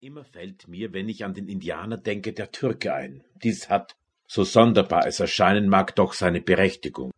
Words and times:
Immer 0.00 0.22
fällt 0.22 0.68
mir, 0.68 0.92
wenn 0.92 1.08
ich 1.08 1.24
an 1.24 1.34
den 1.34 1.48
Indianer 1.48 1.96
denke, 1.96 2.32
der 2.32 2.52
Türke 2.52 2.94
ein. 2.94 3.24
Dies 3.42 3.68
hat, 3.68 3.96
so 4.28 4.44
sonderbar 4.44 5.08
es 5.08 5.18
erscheinen 5.18 5.68
mag, 5.68 5.96
doch 5.96 6.12
seine 6.12 6.40
Berechtigung. 6.40 7.10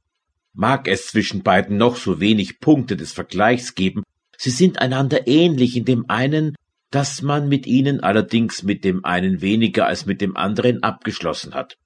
Mag 0.54 0.88
es 0.88 1.08
zwischen 1.08 1.42
beiden 1.42 1.76
noch 1.76 1.96
so 1.96 2.20
wenig 2.20 2.58
Punkte 2.58 2.96
des 2.96 3.12
Vergleichs 3.12 3.74
geben, 3.74 4.02
sie 4.38 4.48
sind 4.48 4.78
einander 4.78 5.26
ähnlich 5.26 5.76
in 5.76 5.84
dem 5.84 6.08
einen, 6.08 6.56
dass 6.90 7.20
man 7.20 7.50
mit 7.50 7.66
ihnen 7.66 8.00
allerdings 8.00 8.62
mit 8.62 8.82
dem 8.82 9.04
einen 9.04 9.42
weniger 9.42 9.84
als 9.84 10.06
mit 10.06 10.22
dem 10.22 10.34
anderen 10.38 10.82
abgeschlossen 10.82 11.52
hat. 11.52 11.76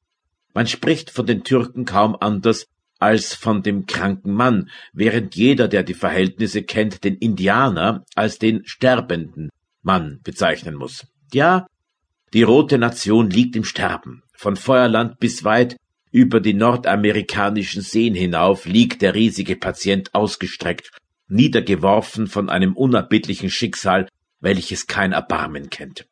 Man 0.55 0.69
spricht 0.69 1.11
von 1.11 1.27
den 1.27 1.43
Türken 1.43 1.87
kaum 1.87 2.15
anders 2.15 2.69
als 3.01 3.35
von 3.35 3.65
dem 3.65 3.87
kranken 3.87 4.33
Mann, 4.33 4.71
während 4.93 5.35
jeder, 5.35 5.67
der 5.67 5.83
die 5.83 5.93
Verhältnisse 5.93 6.63
kennt, 6.63 7.03
den 7.03 7.17
Indianer 7.17 8.05
als 8.15 8.39
den 8.39 8.65
Sterbenden, 8.65 9.51
Mann 9.85 10.21
bezeichnen 10.25 10.75
muss. 10.75 11.07
Ja, 11.33 11.67
die 12.33 12.43
rote 12.43 12.79
Nation 12.79 13.31
liegt 13.31 13.55
im 13.55 13.65
Sterben. 13.65 14.23
Von 14.37 14.57
Feuerland 14.57 15.21
bis 15.21 15.45
weit 15.45 15.77
über 16.11 16.41
die 16.41 16.55
nordamerikanischen 16.55 17.83
Seen 17.83 18.15
hinauf 18.15 18.67
liegt 18.67 19.03
der 19.03 19.15
riesige 19.15 19.57
Patient 19.57 20.15
ausgestreckt, 20.15 20.91
niedergeworfen 21.29 22.27
von 22.27 22.49
einem 22.49 22.77
unerbittlichen 22.77 23.51
Schicksal, 23.51 24.09
welches 24.41 24.87
kein 24.87 25.13
Erbarmen 25.13 25.71
kennt. 25.71 26.07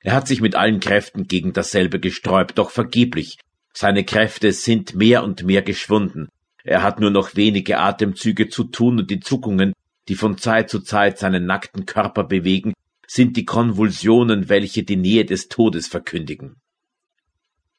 Er 0.00 0.14
hat 0.14 0.28
sich 0.28 0.40
mit 0.40 0.54
allen 0.54 0.78
Kräften 0.78 1.26
gegen 1.26 1.52
dasselbe 1.52 1.98
gesträubt, 1.98 2.58
doch 2.58 2.70
vergeblich. 2.70 3.38
Seine 3.72 4.04
Kräfte 4.04 4.52
sind 4.52 4.94
mehr 4.94 5.24
und 5.24 5.42
mehr 5.42 5.62
geschwunden. 5.62 6.28
Er 6.62 6.82
hat 6.82 7.00
nur 7.00 7.10
noch 7.10 7.34
wenige 7.34 7.78
Atemzüge 7.78 8.48
zu 8.48 8.64
tun 8.64 9.00
und 9.00 9.10
die 9.10 9.20
Zuckungen, 9.20 9.72
die 10.08 10.14
von 10.14 10.38
Zeit 10.38 10.70
zu 10.70 10.80
Zeit 10.80 11.18
seinen 11.18 11.46
nackten 11.46 11.86
Körper 11.86 12.24
bewegen, 12.24 12.74
sind 13.06 13.36
die 13.36 13.44
Konvulsionen, 13.44 14.48
welche 14.48 14.82
die 14.82 14.96
Nähe 14.96 15.24
des 15.24 15.48
Todes 15.48 15.86
verkündigen. 15.86 16.56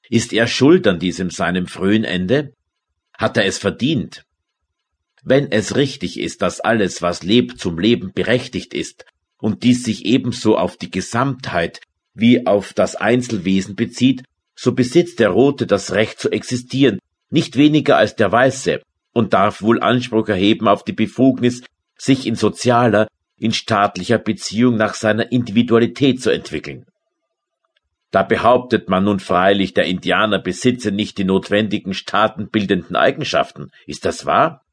Ist 0.10 0.34
er 0.34 0.48
schuld 0.48 0.88
an 0.88 1.00
diesem 1.00 1.30
seinem 1.30 1.68
frühen 1.68 2.04
Ende? 2.04 2.54
Hat 3.14 3.38
er 3.38 3.46
es 3.46 3.58
verdient? 3.58 4.24
Wenn 5.24 5.52
es 5.52 5.76
richtig 5.76 6.20
ist, 6.20 6.42
dass 6.42 6.62
alles, 6.62 7.02
was 7.02 7.24
lebt, 7.24 7.60
zum 7.60 7.80
Leben 7.80 8.14
berechtigt 8.14 8.74
ist, 8.74 9.06
und 9.40 9.64
dies 9.64 9.84
sich 9.84 10.06
ebenso 10.06 10.58
auf 10.58 10.78
die 10.78 10.90
Gesamtheit 10.90 11.82
wie 12.14 12.48
auf 12.48 12.74
das 12.74 12.96
Einzelwesen 12.96 13.76
bezieht, 13.76 14.24
so 14.56 14.72
besitzt 14.72 15.20
der 15.20 15.30
Rote 15.30 15.68
das 15.68 15.92
Recht 15.92 16.20
zu 16.20 16.32
existieren, 16.32 17.00
nicht 17.30 17.58
weniger 17.58 17.98
als 17.98 18.16
der 18.16 18.32
Weiße, 18.32 18.82
und 19.14 19.34
darf 19.34 19.62
wohl 19.62 19.82
Anspruch 19.82 20.28
erheben 20.30 20.68
auf 20.68 20.84
die 20.84 20.94
Befugnis, 20.94 21.62
sich 21.98 22.26
in 22.26 22.36
sozialer, 22.36 23.08
in 23.40 23.54
staatlicher 23.54 24.18
Beziehung 24.18 24.78
nach 24.78 24.94
seiner 24.94 25.32
Individualität 25.32 26.22
zu 26.22 26.30
entwickeln. 26.30 26.86
Da 28.12 28.24
behauptet 28.24 28.90
man 28.90 29.04
nun 29.04 29.20
freilich, 29.20 29.74
der 29.74 29.86
Indianer 29.86 30.40
besitze 30.40 30.92
nicht 30.92 31.18
die 31.18 31.26
notwendigen 31.26 31.94
staatenbildenden 31.94 32.96
Eigenschaften. 32.96 33.70
Ist 33.86 34.06
das 34.06 34.26
wahr? 34.26 34.64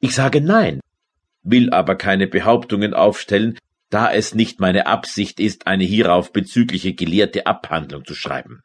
Ich 0.00 0.14
sage 0.14 0.40
nein, 0.40 0.80
will 1.42 1.70
aber 1.70 1.96
keine 1.96 2.26
Behauptungen 2.26 2.94
aufstellen, 2.94 3.58
da 3.90 4.12
es 4.12 4.34
nicht 4.34 4.60
meine 4.60 4.86
Absicht 4.86 5.40
ist, 5.40 5.66
eine 5.66 5.84
hierauf 5.84 6.32
bezügliche 6.32 6.94
gelehrte 6.94 7.46
Abhandlung 7.46 8.04
zu 8.04 8.14
schreiben. 8.14 8.62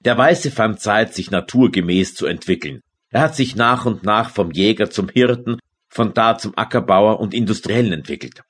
Der 0.00 0.16
Weiße 0.16 0.50
fand 0.50 0.80
Zeit, 0.80 1.14
sich 1.14 1.30
naturgemäß 1.30 2.14
zu 2.14 2.26
entwickeln. 2.26 2.80
Er 3.10 3.22
hat 3.22 3.34
sich 3.34 3.56
nach 3.56 3.86
und 3.86 4.04
nach 4.04 4.30
vom 4.30 4.52
Jäger 4.52 4.90
zum 4.90 5.08
Hirten 5.08 5.58
von 5.88 6.14
da 6.14 6.38
zum 6.38 6.52
Ackerbauer 6.56 7.20
und 7.20 7.34
Industriellen 7.34 7.92
entwickelt. 7.92 8.42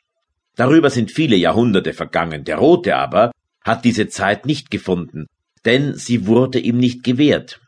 Darüber 0.57 0.91
sind 0.91 1.13
viele 1.13 1.37
Jahrhunderte 1.37 1.93
vergangen. 1.93 2.45
Der 2.45 2.57
Rote 2.57 2.97
aber 2.97 3.33
hat 3.63 3.85
diese 3.85 4.09
Zeit 4.09 4.45
nicht 4.45 4.71
gefunden, 4.71 5.27
denn 5.65 5.95
sie 5.95 6.27
wurde 6.27 6.59
ihm 6.59 6.79
nicht 6.79 7.05
gewährt. 7.05 7.61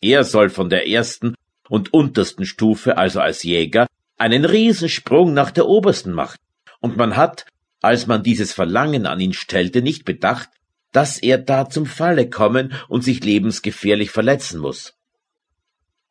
Er 0.00 0.24
soll 0.24 0.48
von 0.50 0.70
der 0.70 0.88
ersten 0.88 1.34
und 1.68 1.92
untersten 1.92 2.46
Stufe, 2.46 2.96
also 2.98 3.20
als 3.20 3.42
Jäger, 3.42 3.86
einen 4.16 4.44
Riesensprung 4.44 5.34
nach 5.34 5.50
der 5.50 5.66
obersten 5.66 6.12
machen. 6.12 6.38
Und 6.80 6.96
man 6.96 7.16
hat, 7.16 7.46
als 7.82 8.06
man 8.06 8.22
dieses 8.22 8.52
Verlangen 8.52 9.06
an 9.06 9.20
ihn 9.20 9.32
stellte, 9.32 9.82
nicht 9.82 10.04
bedacht, 10.04 10.48
dass 10.92 11.18
er 11.18 11.38
da 11.38 11.68
zum 11.68 11.84
Falle 11.84 12.30
kommen 12.30 12.72
und 12.88 13.02
sich 13.02 13.24
lebensgefährlich 13.24 14.10
verletzen 14.10 14.60
muss. 14.60 14.94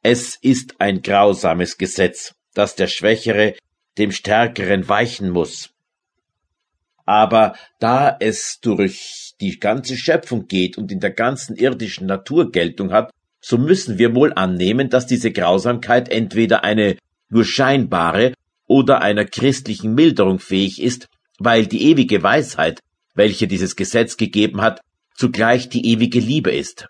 Es 0.04 0.36
ist 0.36 0.80
ein 0.80 1.02
grausames 1.02 1.78
Gesetz, 1.78 2.36
dass 2.56 2.76
der 2.76 2.88
Schwächere 2.88 3.54
dem 4.00 4.12
Stärkeren 4.12 4.90
weichen 4.90 5.30
muss. 5.30 5.70
Aber 7.06 7.56
da 7.80 8.18
es 8.20 8.60
durch 8.62 9.36
die 9.40 9.60
ganze 9.60 9.96
Schöpfung 9.96 10.48
geht 10.48 10.78
und 10.78 10.92
in 10.92 11.00
der 11.00 11.12
ganzen 11.12 11.56
irdischen 11.56 12.08
Natur 12.08 12.52
Geltung 12.52 12.92
hat, 12.92 13.12
so 13.40 13.60
müssen 13.60 14.00
wir 14.00 14.16
wohl 14.16 14.34
annehmen, 14.34 14.90
dass 14.90 15.06
diese 15.06 15.32
Grausamkeit 15.32 16.10
entweder 16.10 16.64
eine 16.64 16.98
nur 17.30 17.46
scheinbare 17.46 18.34
oder 18.66 19.04
einer 19.04 19.26
christlichen 19.26 19.94
Milderung 19.94 20.40
fähig 20.40 20.82
ist, 20.82 21.08
weil 21.38 21.68
die 21.68 21.84
ewige 21.84 22.24
Weisheit, 22.24 22.80
welche 23.14 23.48
dieses 23.48 23.76
Gesetz 23.76 24.18
gegeben 24.18 24.62
hat, 24.62 24.82
zugleich 25.16 25.70
die 25.70 25.92
ewige 25.92 26.20
Liebe 26.20 26.52
ist. 26.52 26.88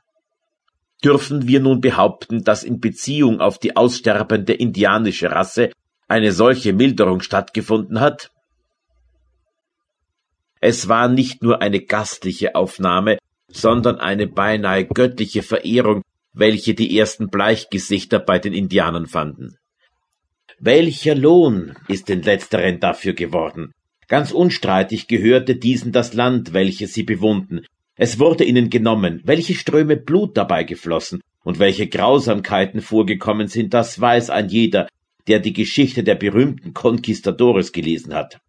Dürfen 1.06 1.48
wir 1.48 1.60
nun 1.60 1.82
behaupten, 1.82 2.44
dass 2.44 2.64
in 2.64 2.80
Beziehung 2.80 3.40
auf 3.40 3.60
die 3.60 3.76
aussterbende 3.76 4.54
indianische 4.54 5.30
Rasse 5.30 5.70
eine 6.08 6.32
solche 6.32 6.74
Milderung 6.74 7.22
stattgefunden 7.22 8.00
hat? 8.00 8.32
Es 10.60 10.88
war 10.88 11.08
nicht 11.08 11.44
nur 11.44 11.62
eine 11.62 11.82
gastliche 11.82 12.56
Aufnahme, 12.56 13.20
sondern 13.48 14.00
eine 14.00 14.26
beinahe 14.26 14.86
göttliche 14.86 15.44
Verehrung, 15.44 16.02
welche 16.34 16.74
die 16.74 16.98
ersten 16.98 17.30
Bleichgesichter 17.30 18.18
bei 18.18 18.40
den 18.40 18.54
Indianern 18.54 19.06
fanden. 19.06 19.58
Welcher 20.58 21.14
Lohn 21.14 21.76
ist 21.88 22.10
den 22.10 22.24
letzteren 22.24 22.80
dafür 22.80 23.14
geworden? 23.14 23.74
Ganz 24.08 24.32
unstreitig 24.32 25.08
gehörte 25.08 25.56
diesen 25.56 25.92
das 25.92 26.14
Land, 26.14 26.54
welches 26.54 26.96
sie 26.96 27.04
bewohnten, 27.04 27.64
es 27.95 28.19
wurde 28.19 28.44
ihnen 28.44 28.69
genommen, 28.69 29.22
welche 29.23 29.53
Ströme 29.53 29.95
Blut 29.95 30.35
dabei 30.35 30.63
geflossen 30.63 31.22
und 31.44 31.59
welche 31.59 31.88
Grausamkeiten 31.88 32.81
vorgekommen 32.81 33.47
sind, 33.47 33.73
das 33.73 34.00
weiß 34.00 34.29
ein 34.29 34.50
jeder, 34.50 34.88
der 35.28 35.39
die 35.39 35.53
Geschichte 35.53 36.03
der 36.03 36.16
berühmten 36.16 36.73
Conquistadores 36.73 37.72
gelesen 37.72 38.13
hat. 38.13 38.39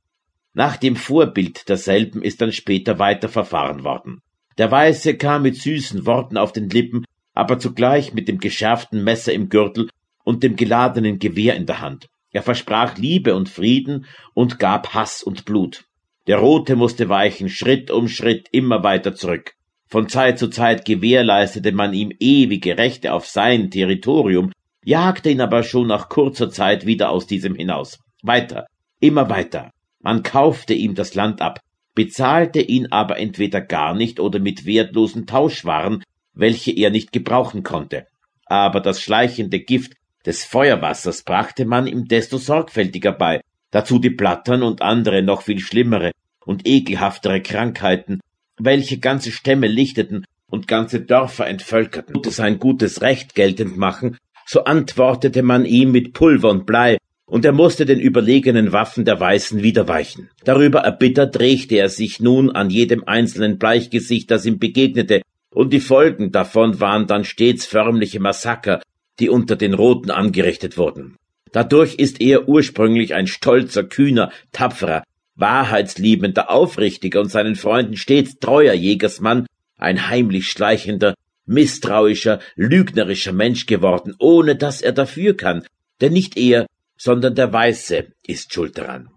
Nach 0.53 0.77
dem 0.77 0.97
Vorbild 0.97 1.69
derselben 1.69 2.23
ist 2.23 2.41
dann 2.41 2.53
später 2.53 2.99
weiter 2.99 3.29
verfahren 3.29 3.85
worden. 3.85 4.21
Der 4.59 4.71
Weiße 4.71 5.17
kam 5.17 5.43
mit 5.43 5.57
süßen 5.57 6.07
Worten 6.07 6.37
auf 6.39 6.53
den 6.53 6.71
Lippen, 6.71 7.05
aber 7.35 7.59
zugleich 7.59 8.15
mit 8.15 8.27
dem 8.27 8.39
geschärften 8.39 9.05
Messer 9.05 9.33
im 9.33 9.49
Gürtel 9.49 9.91
und 10.25 10.43
dem 10.43 10.57
geladenen 10.57 11.19
Gewehr 11.19 11.57
in 11.57 11.67
der 11.67 11.81
Hand. 11.81 12.09
Er 12.33 12.43
versprach 12.43 12.97
Liebe 12.97 13.35
und 13.35 13.49
Frieden 13.49 14.07
und 14.35 14.59
gab 14.59 14.95
Hass 14.95 15.23
und 15.23 15.45
Blut. 15.45 15.85
Der 16.27 16.39
Rote 16.39 16.75
musste 16.75 17.09
weichen, 17.09 17.49
Schritt 17.49 17.91
um 17.91 18.09
Schritt 18.09 18.49
immer 18.51 18.83
weiter 18.83 19.15
zurück. 19.15 19.55
Von 19.87 20.09
Zeit 20.09 20.39
zu 20.41 20.49
Zeit 20.49 20.85
gewährleistete 20.85 21.71
man 21.71 21.95
ihm 21.95 22.11
ewige 22.19 22.77
Rechte 22.77 23.13
auf 23.13 23.27
sein 23.27 23.71
Territorium, 23.71 24.51
jagte 24.85 25.31
ihn 25.31 25.41
aber 25.41 25.63
schon 25.63 25.87
nach 25.87 26.09
kurzer 26.09 26.51
Zeit 26.51 26.85
wieder 26.85 27.11
aus 27.11 27.29
diesem 27.29 27.55
hinaus. 27.55 28.01
Weiter, 28.23 28.67
immer 28.99 29.31
weiter. 29.31 29.71
Man 30.01 30.25
kaufte 30.25 30.75
ihm 30.75 30.97
das 30.97 31.15
Land 31.15 31.41
ab, 31.41 31.61
bezahlte 31.95 32.61
ihn 32.61 32.87
aber 32.91 33.19
entweder 33.19 33.61
gar 33.61 33.95
nicht 33.95 34.19
oder 34.19 34.41
mit 34.41 34.67
wertlosen 34.67 35.27
Tauschwaren, 35.27 36.03
welche 36.35 36.73
er 36.73 36.91
nicht 36.91 37.13
gebrauchen 37.13 37.63
konnte. 37.63 38.07
Aber 38.47 38.81
das 38.81 39.01
schleichende 39.01 39.61
Gift 39.61 39.95
des 40.25 40.45
Feuerwassers 40.45 41.23
brachte 41.23 41.65
man 41.65 41.87
ihm 41.87 42.07
desto 42.07 42.37
sorgfältiger 42.37 43.13
bei, 43.13 43.41
dazu 43.71 43.99
die 43.99 44.11
Blattern 44.11 44.63
und 44.63 44.83
andere 44.83 45.23
noch 45.23 45.43
viel 45.43 45.61
schlimmere 45.61 46.13
und 46.45 46.67
ekelhaftere 46.67 47.43
Krankheiten, 47.43 48.21
welche 48.59 48.99
ganze 48.99 49.33
Stämme 49.33 49.67
lichteten 49.67 50.25
und 50.49 50.69
ganze 50.69 51.01
Dörfer 51.01 51.47
entvölkerten, 51.47 52.17
und 52.17 52.31
sein 52.31 52.59
gutes 52.59 53.03
Recht 53.03 53.35
geltend 53.35 53.77
machen, 53.77 54.17
so 54.47 54.65
antwortete 54.65 55.43
man 55.43 55.65
ihm 55.65 55.91
mit 55.91 56.13
Pulver 56.13 56.51
und 56.51 56.67
Blei, 56.67 56.99
und 57.27 57.45
er 57.45 57.53
musste 57.53 57.85
den 57.85 57.99
überlegenen 57.99 58.73
Waffen 58.73 59.05
der 59.05 59.19
Weißen 59.19 59.63
wieder 59.63 59.89
weichen. 59.89 60.31
Darüber 60.45 60.81
erbittert 60.81 61.41
rächte 61.41 61.75
er 61.75 61.89
sich 61.89 62.21
nun 62.21 62.51
an 62.51 62.71
jedem 62.71 63.03
einzelnen 63.05 63.59
Bleichgesicht, 63.59 64.31
das 64.31 64.47
ihm 64.47 64.61
begegnete, 64.61 65.23
und 65.51 65.73
die 65.73 65.81
Folgen 65.81 66.31
davon 66.31 66.81
waren 66.81 67.07
dann 67.09 67.25
stets 67.25 67.67
förmliche 67.67 68.21
Massaker, 68.21 68.81
die 69.19 69.29
unter 69.29 69.57
den 69.57 69.75
Roten 69.75 70.11
angerichtet 70.11 70.79
wurden. 70.79 71.17
Dadurch 71.57 71.95
ist 71.95 72.21
er 72.21 72.51
ursprünglich 72.51 73.15
ein 73.15 73.27
stolzer, 73.27 73.83
kühner, 73.83 74.31
tapferer, 74.53 75.05
wahrheitsliebender, 75.37 76.51
aufrichtiger 76.51 77.19
und 77.23 77.31
seinen 77.31 77.57
Freunden 77.57 77.97
stets 77.97 78.39
treuer 78.39 78.75
Jägersmann, 78.75 79.47
ein 79.79 80.11
heimlich 80.11 80.49
schleichender, 80.49 81.15
misstrauischer, 81.47 82.41
lügnerischer 82.57 83.33
Mensch 83.33 83.65
geworden, 83.65 84.15
ohne 84.19 84.57
dass 84.57 84.83
er 84.83 84.93
dafür 84.93 85.35
kann, 85.35 85.65
denn 86.03 86.13
nicht 86.13 86.37
er, 86.37 86.67
sondern 86.99 87.35
der 87.35 87.51
Weiße 87.51 88.09
ist 88.27 88.53
schuld 88.53 88.77
daran. 88.77 89.09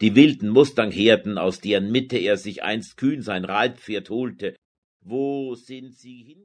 Die 0.00 0.16
wilden 0.16 0.48
Mustangherden, 0.48 1.36
aus 1.36 1.60
deren 1.60 1.92
Mitte 1.92 2.16
er 2.16 2.38
sich 2.38 2.62
einst 2.62 2.96
kühn 2.96 3.20
sein 3.20 3.44
Reitpferd 3.44 4.08
holte, 4.08 4.56
wo 5.02 5.54
sind 5.54 5.94
sie 5.94 6.22
hin? 6.22 6.38